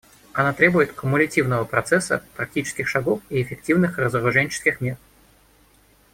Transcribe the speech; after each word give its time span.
Она 0.33 0.51
требует 0.51 0.93
кумулятивного 0.93 1.63
процесса 1.63 2.23
практических 2.35 2.87
шагов 2.87 3.21
и 3.29 3.39
эффективных 3.39 3.99
разоруженческих 3.99 4.81
мер. 4.81 4.97